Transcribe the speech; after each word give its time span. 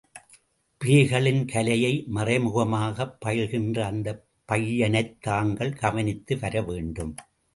பேய்களின் 0.81 1.45
கலையை 1.45 1.91
மறைமுகமாகப் 2.15 3.13
பயில்கின்ற 3.25 3.79
அந்தப் 3.81 4.23
பையனைத் 4.49 5.21
தாங்கள் 5.21 5.73
கவனித்து 5.73 6.39
வரவேண்டும். 6.39 7.13